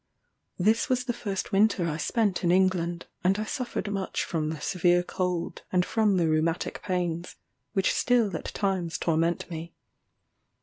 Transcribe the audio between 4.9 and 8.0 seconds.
cold, and from the rheumatic pains, which